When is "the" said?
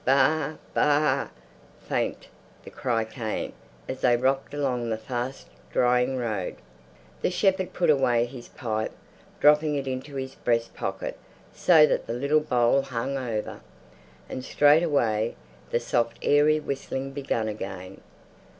2.63-2.71, 4.89-4.97, 7.21-7.29, 12.07-12.13, 15.69-15.79